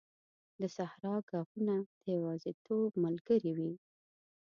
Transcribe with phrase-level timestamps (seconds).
[0.59, 3.73] د صحرا ږغونه د یوازیتوب ملګري وي.